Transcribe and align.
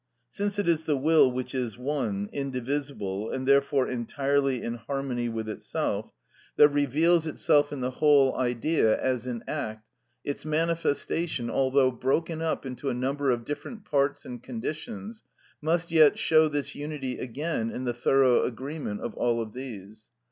Since 0.29 0.57
it 0.57 0.67
is 0.67 0.85
the 0.87 0.97
will 0.97 1.31
which 1.31 1.53
is 1.53 1.77
one, 1.77 2.27
indivisible, 2.33 3.29
and 3.29 3.47
therefore 3.47 3.87
entirely 3.87 4.63
in 4.63 4.73
harmony 4.73 5.29
with 5.29 5.47
itself, 5.47 6.11
that 6.55 6.69
reveals 6.69 7.27
itself 7.27 7.71
in 7.71 7.81
the 7.81 7.91
whole 7.91 8.35
Idea 8.35 8.99
as 8.99 9.27
in 9.27 9.43
act, 9.47 9.87
its 10.23 10.43
manifestation, 10.43 11.51
although 11.51 11.91
broken 11.91 12.41
up 12.41 12.65
into 12.65 12.89
a 12.89 12.95
number 12.95 13.29
of 13.29 13.45
different 13.45 13.85
parts 13.85 14.25
and 14.25 14.41
conditions, 14.41 15.21
must 15.61 15.91
yet 15.91 16.17
show 16.17 16.47
this 16.47 16.73
unity 16.73 17.19
again 17.19 17.69
in 17.69 17.83
the 17.83 17.93
thorough 17.93 18.41
agreement 18.43 19.01
of 19.01 19.13
all 19.13 19.39
of 19.39 19.53
these. 19.53 20.09